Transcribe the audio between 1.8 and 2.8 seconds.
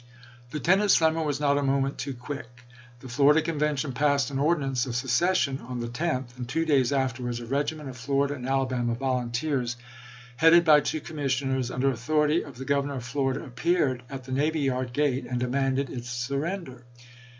too quick.